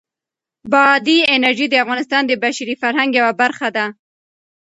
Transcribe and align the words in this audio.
بادي 0.71 1.17
انرژي 1.35 1.67
د 1.69 1.75
افغانستان 1.83 2.21
د 2.27 2.31
بشري 2.43 2.75
فرهنګ 2.81 3.09
یوه 3.19 3.33
برخه 3.41 3.67
ده. 3.75 3.85